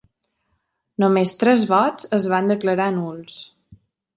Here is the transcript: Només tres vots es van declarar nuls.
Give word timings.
Només 1.03 1.33
tres 1.43 1.67
vots 1.73 2.09
es 2.19 2.27
van 2.35 2.51
declarar 2.55 2.91
nuls. 2.99 3.37